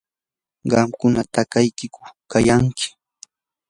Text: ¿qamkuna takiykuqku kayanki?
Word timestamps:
¿qamkuna 0.71 1.21
takiykuqku 1.33 2.09
kayanki? 2.31 2.87